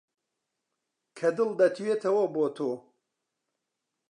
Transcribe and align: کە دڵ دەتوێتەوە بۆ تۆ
کە 1.17 1.29
دڵ 1.37 1.49
دەتوێتەوە 1.59 2.23
بۆ 2.33 2.45
تۆ 2.57 2.69